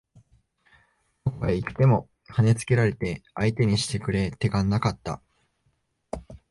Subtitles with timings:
[1.25, 5.21] どこへ行っても跳ね付けられて相手にしてくれ手がなかった